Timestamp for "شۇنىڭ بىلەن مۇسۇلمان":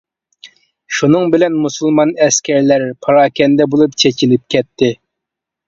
0.99-2.15